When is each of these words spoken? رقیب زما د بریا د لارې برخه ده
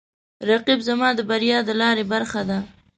رقیب 0.49 0.79
زما 0.87 1.09
د 1.15 1.19
بریا 1.29 1.57
د 1.67 1.69
لارې 1.81 2.03
برخه 2.13 2.41
ده 2.49 2.59